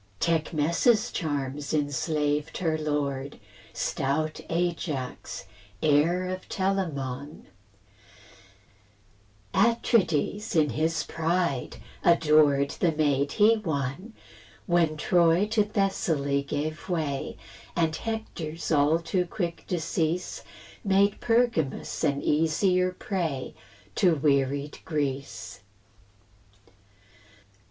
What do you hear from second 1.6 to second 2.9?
enslaved her